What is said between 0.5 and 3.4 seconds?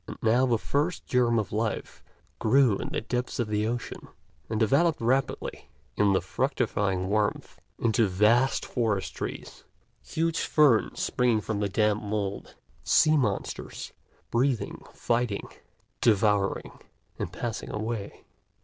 first germ of life grew in the depths